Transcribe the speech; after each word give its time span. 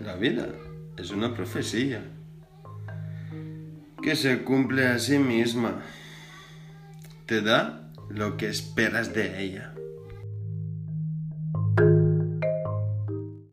La 0.00 0.16
vida 0.16 0.46
es 0.96 1.10
una 1.10 1.34
profecía 1.34 2.02
que 4.02 4.16
se 4.16 4.42
cumple 4.44 4.86
a 4.86 4.98
sí 4.98 5.18
misma. 5.18 5.82
Te 7.26 7.42
da 7.42 7.92
lo 8.08 8.38
que 8.38 8.48
esperas 8.48 9.12
de 9.12 9.42
ella. 9.42 9.74